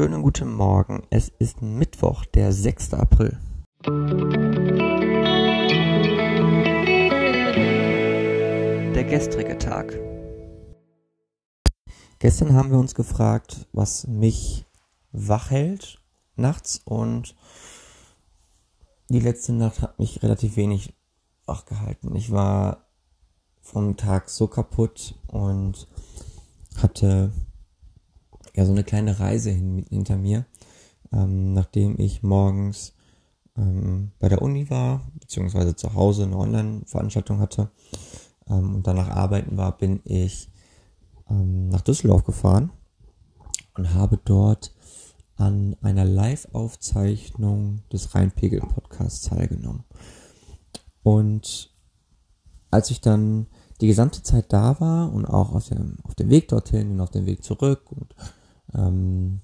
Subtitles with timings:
[0.00, 1.02] Schönen guten Morgen.
[1.10, 2.94] Es ist Mittwoch, der 6.
[2.94, 3.38] April.
[8.94, 9.94] Der gestrige Tag.
[12.18, 14.64] Gestern haben wir uns gefragt, was mich
[15.12, 16.00] wach hält
[16.34, 17.36] nachts und
[19.10, 20.94] die letzte Nacht hat mich relativ wenig
[21.44, 22.16] wach gehalten.
[22.16, 22.86] Ich war
[23.60, 25.86] vom Tag so kaputt und
[26.80, 27.32] hatte
[28.54, 30.46] ja so eine kleine Reise hin, hinter mir,
[31.12, 32.94] ähm, nachdem ich morgens
[33.56, 37.70] ähm, bei der Uni war, beziehungsweise zu Hause eine Online-Veranstaltung hatte
[38.48, 40.50] ähm, und danach arbeiten war, bin ich
[41.28, 42.70] ähm, nach Düsseldorf gefahren
[43.76, 44.74] und habe dort
[45.36, 49.84] an einer Live-Aufzeichnung des Rheinpegel-Podcasts teilgenommen.
[51.02, 51.74] Und
[52.70, 53.46] als ich dann
[53.80, 57.10] die gesamte Zeit da war und auch auf dem, auf dem Weg dorthin und auf
[57.10, 58.14] dem Weg zurück und
[58.74, 59.40] ähm,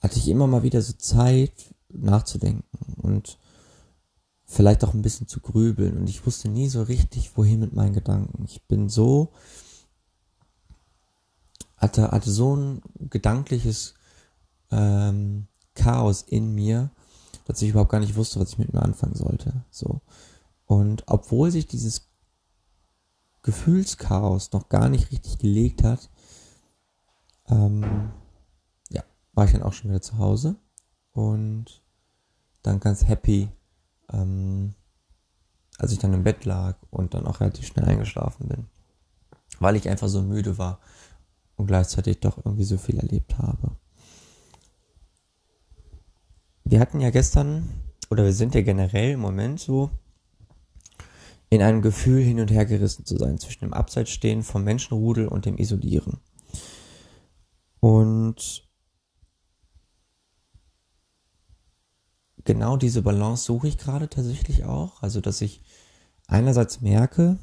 [0.00, 3.38] hatte ich immer mal wieder so Zeit nachzudenken und
[4.44, 7.94] vielleicht auch ein bisschen zu grübeln und ich wusste nie so richtig, wohin mit meinen
[7.94, 8.44] Gedanken.
[8.44, 9.32] Ich bin so,
[11.76, 13.94] hatte, hatte so ein gedankliches
[14.70, 16.90] ähm, Chaos in mir,
[17.46, 19.64] dass ich überhaupt gar nicht wusste, was ich mit mir anfangen sollte.
[19.70, 20.00] So.
[20.66, 22.07] Und obwohl sich dieses
[23.48, 26.10] Gefühlschaos noch gar nicht richtig gelegt hat,
[27.48, 28.10] ähm,
[28.90, 30.56] ja, war ich dann auch schon wieder zu Hause
[31.12, 31.82] und
[32.62, 33.48] dann ganz happy,
[34.12, 34.74] ähm,
[35.78, 38.66] als ich dann im Bett lag und dann auch relativ schnell eingeschlafen bin,
[39.60, 40.78] weil ich einfach so müde war
[41.56, 43.76] und gleichzeitig doch irgendwie so viel erlebt habe.
[46.64, 47.66] Wir hatten ja gestern,
[48.10, 49.90] oder wir sind ja generell im Moment so,
[51.50, 55.46] in einem Gefühl hin und her gerissen zu sein zwischen dem Abseitsstehen vom Menschenrudel und
[55.46, 56.18] dem Isolieren.
[57.80, 58.68] Und
[62.44, 65.02] genau diese Balance suche ich gerade tatsächlich auch.
[65.02, 65.62] Also, dass ich
[66.26, 67.38] einerseits merke,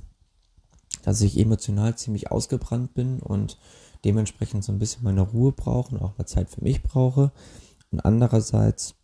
[1.03, 3.57] dass ich emotional ziemlich ausgebrannt bin und
[4.03, 7.31] dementsprechend so ein bisschen meine Ruhe brauche und auch mal Zeit für mich brauche.
[7.91, 8.95] Und andererseits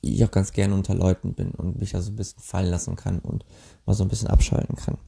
[0.00, 2.96] ich auch ganz gerne unter Leuten bin und mich da so ein bisschen fallen lassen
[2.96, 3.44] kann und
[3.84, 4.98] mal so ein bisschen abschalten kann.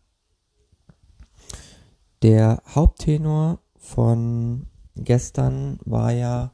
[2.23, 6.53] Der Haupttenor von gestern war ja,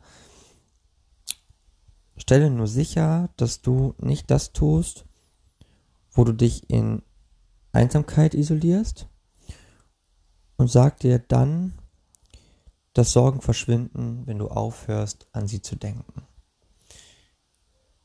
[2.17, 5.07] stelle nur sicher, dass du nicht das tust,
[6.13, 7.03] wo du dich in
[7.73, 9.09] Einsamkeit isolierst
[10.57, 11.75] und sag dir dann,
[12.95, 16.23] dass Sorgen verschwinden, wenn du aufhörst, an sie zu denken.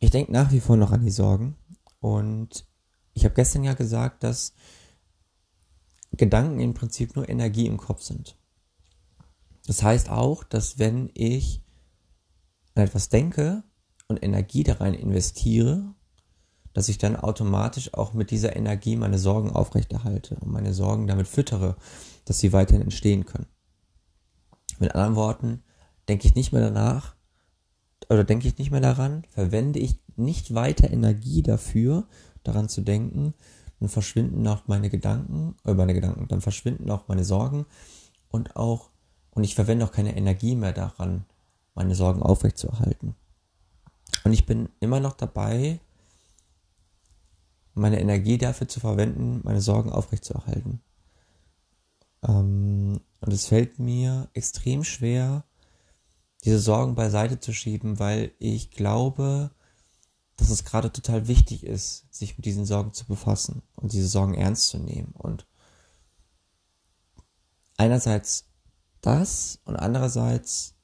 [0.02, 1.56] Ich denke nach wie vor noch an die Sorgen.
[2.00, 2.66] Und
[3.14, 4.54] ich habe gestern ja gesagt, dass
[6.12, 8.36] Gedanken im Prinzip nur Energie im Kopf sind.
[9.68, 11.64] Das heißt auch, dass wenn ich
[12.74, 13.64] an etwas denke
[14.08, 15.94] und Energie da rein investiere,
[16.74, 21.28] dass ich dann automatisch auch mit dieser Energie meine Sorgen aufrechterhalte und meine Sorgen damit
[21.28, 21.76] füttere,
[22.26, 23.48] dass sie weiterhin entstehen können.
[24.80, 25.64] Mit anderen Worten,
[26.10, 27.16] denke ich nicht mehr danach,
[28.12, 32.08] oder denke ich nicht mehr daran, verwende ich nicht weiter Energie dafür,
[32.44, 33.34] daran zu denken,
[33.80, 37.66] dann verschwinden auch meine Gedanken, äh, meine Gedanken, dann verschwinden auch meine Sorgen
[38.30, 38.90] und auch,
[39.32, 41.26] und ich verwende auch keine Energie mehr daran,
[41.74, 43.16] meine Sorgen aufrechtzuerhalten.
[44.26, 45.80] Und ich bin immer noch dabei,
[47.74, 50.82] meine Energie dafür zu verwenden, meine Sorgen aufrechtzuerhalten.
[52.28, 55.46] Ähm, und es fällt mir extrem schwer,
[56.44, 59.52] diese Sorgen beiseite zu schieben, weil ich glaube,
[60.38, 64.34] dass es gerade total wichtig ist, sich mit diesen Sorgen zu befassen und diese Sorgen
[64.34, 65.14] ernst zu nehmen.
[65.18, 65.46] Und
[67.78, 68.46] einerseits
[69.02, 70.76] das und andererseits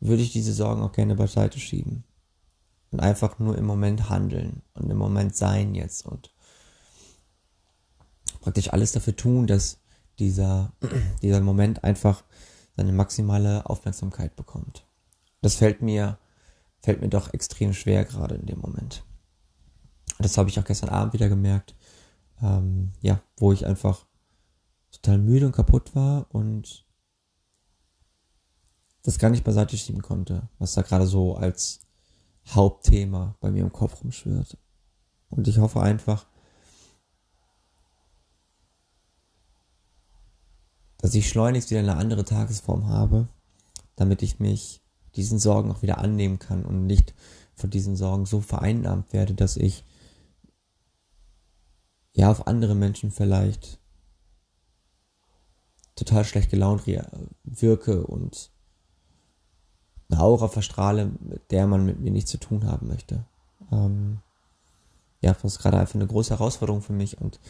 [0.00, 2.04] würde ich diese Sorgen auch gerne beiseite schieben
[2.90, 6.34] und einfach nur im Moment handeln und im Moment sein jetzt und
[8.40, 9.78] praktisch alles dafür tun, dass
[10.18, 10.72] dieser,
[11.22, 12.24] dieser Moment einfach
[12.76, 14.86] seine maximale Aufmerksamkeit bekommt.
[15.40, 16.18] Das fällt mir,
[16.80, 19.04] fällt mir doch extrem schwer gerade in dem Moment.
[20.18, 21.74] Das habe ich auch gestern Abend wieder gemerkt,
[22.40, 24.06] ähm, ja, wo ich einfach
[24.90, 26.86] total müde und kaputt war und
[29.02, 31.80] das gar nicht beiseite schieben konnte, was da gerade so als
[32.48, 34.56] Hauptthema bei mir im Kopf rumschwirrt.
[35.28, 36.26] Und ich hoffe einfach,
[41.02, 43.28] dass ich schleunigst wieder eine andere Tagesform habe,
[43.96, 44.80] damit ich mich
[45.16, 47.12] diesen Sorgen auch wieder annehmen kann und nicht
[47.54, 49.84] von diesen Sorgen so vereinnahmt werde, dass ich
[52.12, 53.80] ja auf andere Menschen vielleicht
[55.96, 56.84] total schlecht gelaunt
[57.42, 58.50] wirke und
[60.08, 63.24] eine Aura verstrahle, mit der man mit mir nichts zu tun haben möchte.
[63.72, 64.20] Ähm,
[65.20, 67.40] ja, das ist gerade einfach eine große Herausforderung für mich und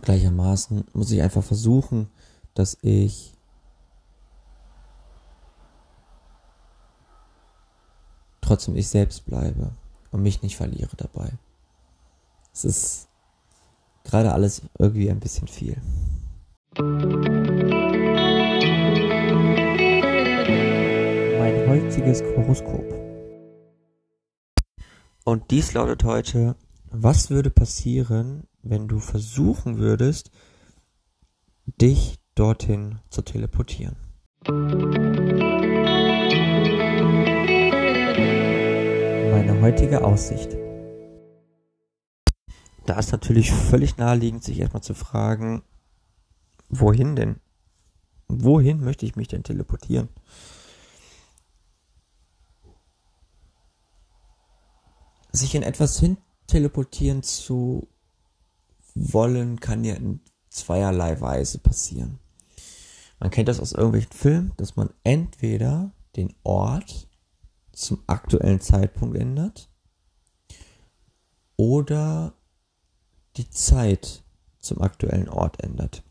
[0.00, 2.08] gleichermaßen muss ich einfach versuchen,
[2.54, 3.34] dass ich
[8.40, 9.72] trotzdem ich selbst bleibe
[10.10, 11.32] und mich nicht verliere dabei.
[12.52, 13.08] Es ist
[14.04, 15.80] gerade alles irgendwie ein bisschen viel.
[21.38, 22.84] Mein heutiges Horoskop.
[25.24, 26.56] Und dies lautet heute,
[26.90, 30.30] was würde passieren, wenn du versuchen würdest,
[31.80, 33.96] dich dorthin zu teleportieren?
[39.30, 40.56] Meine heutige Aussicht.
[42.86, 45.62] Da ist natürlich völlig naheliegend, sich erstmal zu fragen,
[46.68, 47.36] wohin denn?
[48.28, 50.08] Wohin möchte ich mich denn teleportieren?
[55.30, 56.16] Sich in etwas hin
[56.46, 57.88] teleportieren zu
[58.94, 62.18] wollen, kann ja in zweierlei Weise passieren.
[63.18, 67.08] Man kennt das aus irgendwelchen Filmen, dass man entweder den Ort
[67.72, 69.70] zum aktuellen Zeitpunkt ändert
[71.56, 72.34] oder
[73.36, 74.22] die Zeit
[74.58, 76.02] zum aktuellen Ort ändert.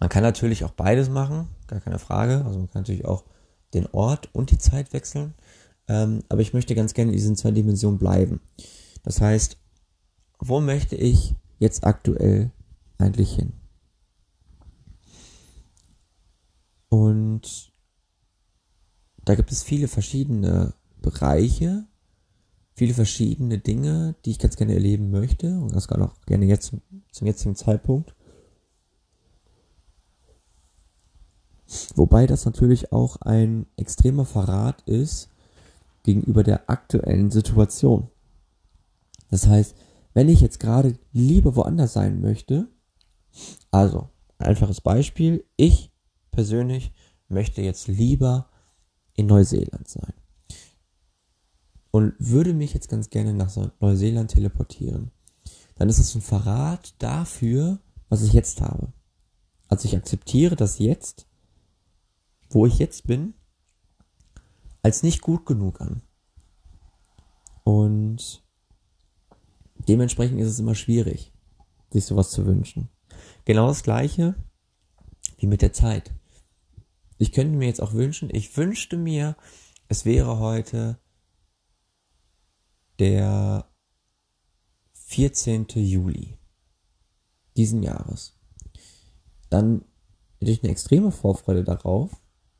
[0.00, 2.44] Man kann natürlich auch beides machen, gar keine Frage.
[2.44, 3.24] Also man kann natürlich auch
[3.72, 5.34] den Ort und die Zeit wechseln.
[5.88, 8.40] Ähm, aber ich möchte ganz gerne in diesen zwei Dimensionen bleiben.
[9.02, 9.58] Das heißt,
[10.38, 12.50] wo möchte ich jetzt aktuell
[12.98, 13.52] eigentlich hin?
[16.88, 17.72] Und
[19.24, 21.86] da gibt es viele verschiedene Bereiche,
[22.74, 26.74] viele verschiedene Dinge, die ich ganz gerne erleben möchte und das gerade auch gerne jetzt
[27.12, 28.14] zum jetzigen Zeitpunkt.
[31.94, 35.30] Wobei das natürlich auch ein extremer Verrat ist
[36.02, 38.08] gegenüber der aktuellen Situation.
[39.30, 39.74] Das heißt,
[40.14, 42.68] wenn ich jetzt gerade lieber woanders sein möchte,
[43.70, 45.92] also einfaches Beispiel, ich
[46.30, 46.92] persönlich
[47.28, 48.50] möchte jetzt lieber
[49.14, 50.14] in Neuseeland sein
[51.90, 55.10] und würde mich jetzt ganz gerne nach Neuseeland teleportieren,
[55.76, 58.92] dann ist es ein Verrat dafür, was ich jetzt habe.
[59.68, 61.26] Also ich akzeptiere das jetzt,
[62.50, 63.34] wo ich jetzt bin,
[64.82, 66.02] als nicht gut genug an.
[67.64, 68.41] Und
[69.92, 71.34] dementsprechend ist es immer schwierig,
[71.90, 72.88] sich sowas zu wünschen.
[73.44, 74.34] Genau das gleiche
[75.36, 76.14] wie mit der Zeit.
[77.18, 79.36] Ich könnte mir jetzt auch wünschen, ich wünschte mir,
[79.88, 80.98] es wäre heute
[82.98, 83.66] der
[84.94, 85.66] 14.
[85.74, 86.38] Juli
[87.58, 88.32] diesen Jahres.
[89.50, 89.84] Dann
[90.38, 92.12] hätte ich eine extreme Vorfreude darauf,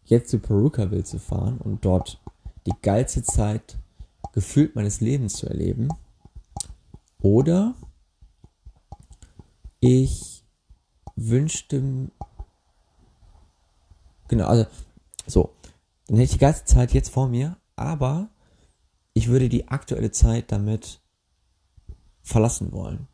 [0.04, 2.20] jetzt zu Perukaville zu fahren und dort
[2.66, 3.78] die geilste Zeit
[4.34, 5.88] gefühlt meines Lebens zu erleben.
[7.22, 7.76] Oder
[9.78, 10.44] ich
[11.14, 12.10] wünschte,
[14.26, 14.66] genau, also
[15.26, 15.54] so,
[16.08, 18.28] dann hätte ich die ganze Zeit jetzt vor mir, aber
[19.14, 21.00] ich würde die aktuelle Zeit damit
[22.22, 23.06] verlassen wollen.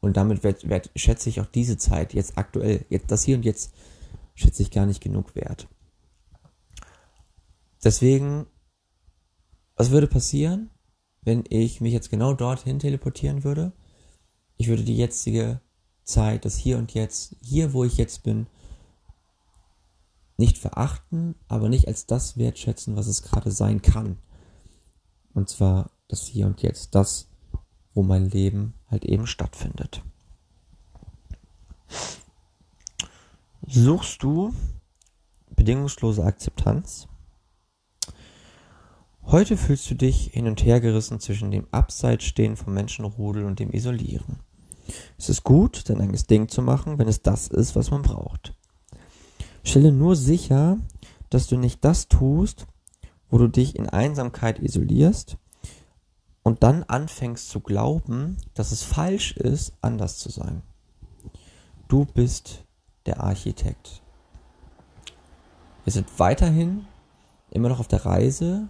[0.00, 3.44] Und damit wert, wert, schätze ich auch diese Zeit jetzt aktuell, jetzt das hier und
[3.44, 3.72] jetzt
[4.34, 5.68] schätze ich gar nicht genug wert.
[7.84, 8.46] Deswegen,
[9.76, 10.70] was würde passieren,
[11.22, 13.72] wenn ich mich jetzt genau dorthin teleportieren würde?
[14.56, 15.60] Ich würde die jetzige
[16.04, 18.46] Zeit, das Hier und Jetzt, hier wo ich jetzt bin,
[20.36, 24.18] nicht verachten, aber nicht als das wertschätzen, was es gerade sein kann.
[25.34, 27.28] Und zwar das Hier und Jetzt, das,
[27.94, 30.02] wo mein Leben halt eben stattfindet.
[33.66, 34.52] Suchst du
[35.54, 37.06] bedingungslose Akzeptanz?
[39.24, 43.72] Heute fühlst du dich hin und her gerissen zwischen dem Abseitsstehen vom Menschenrudel und dem
[43.72, 44.40] Isolieren.
[45.16, 48.54] Es ist gut, dein eigenes Ding zu machen, wenn es das ist, was man braucht.
[49.64, 50.78] Stelle nur sicher,
[51.30, 52.66] dass du nicht das tust,
[53.30, 55.38] wo du dich in Einsamkeit isolierst
[56.42, 60.62] und dann anfängst zu glauben, dass es falsch ist, anders zu sein.
[61.88, 62.64] Du bist
[63.06, 64.02] der Architekt.
[65.84, 66.86] Wir sind weiterhin
[67.50, 68.68] immer noch auf der Reise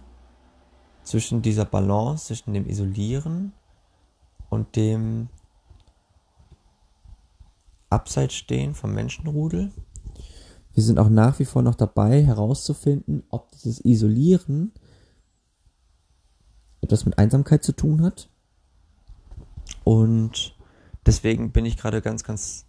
[1.03, 3.53] zwischen dieser Balance, zwischen dem Isolieren
[4.49, 5.29] und dem
[7.89, 9.71] Abseitsstehen vom Menschenrudel.
[10.73, 14.71] Wir sind auch nach wie vor noch dabei herauszufinden, ob dieses Isolieren
[16.81, 18.29] etwas mit Einsamkeit zu tun hat.
[19.83, 20.57] Und
[21.05, 22.65] deswegen bin ich gerade ganz, ganz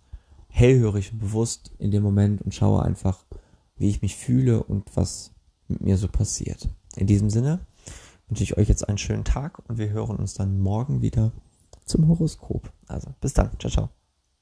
[0.48, 3.24] hellhörig und bewusst in dem Moment und schaue einfach,
[3.76, 5.32] wie ich mich fühle und was
[5.68, 6.68] mit mir so passiert.
[6.96, 7.60] In diesem Sinne
[8.28, 11.32] wünsche ich euch jetzt einen schönen Tag und wir hören uns dann morgen wieder
[11.84, 12.72] zum Horoskop.
[12.86, 13.50] Also bis dann.
[13.58, 14.03] Ciao, ciao.